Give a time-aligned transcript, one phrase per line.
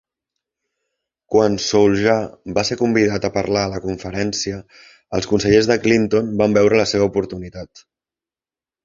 [1.33, 2.15] Quan Souljah
[2.57, 4.57] va ser convidat a parlar a la conferència,
[5.19, 7.85] els consellers de Clinton van veure la seva oportunitat.